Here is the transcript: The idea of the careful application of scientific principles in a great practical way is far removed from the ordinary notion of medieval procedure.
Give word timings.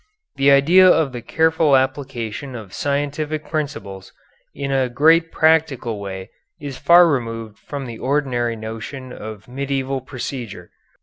The 0.37 0.49
idea 0.49 0.87
of 0.87 1.11
the 1.11 1.21
careful 1.21 1.75
application 1.77 2.55
of 2.55 2.73
scientific 2.73 3.47
principles 3.47 4.11
in 4.55 4.71
a 4.71 4.89
great 4.89 5.31
practical 5.31 5.99
way 5.99 6.31
is 6.59 6.75
far 6.79 7.07
removed 7.07 7.59
from 7.59 7.85
the 7.85 7.99
ordinary 7.99 8.55
notion 8.55 9.13
of 9.13 9.47
medieval 9.47 10.01
procedure. 10.01 10.71